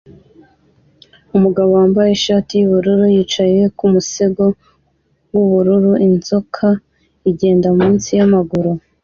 [1.37, 4.43] Umugabo wambaye ishati yubururu yicaye ku musego
[5.33, 6.67] wubururu inzoka
[7.29, 8.71] igenda munsi yamaguru